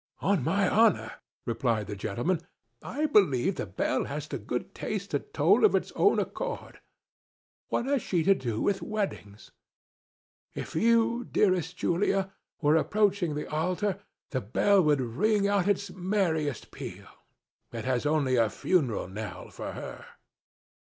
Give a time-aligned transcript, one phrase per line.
[0.21, 1.11] "On my honor,"
[1.45, 2.41] replied the gentleman,
[2.81, 6.79] "I believe the bell has the good taste to toll of its own accord.
[7.67, 9.51] What has she to do with weddings?
[10.55, 12.33] If you, dearest Julia,
[12.63, 13.99] were approaching the altar,
[14.31, 17.05] the bell would ring out its merriest peal.
[17.71, 20.03] It has only a funeral knell for her."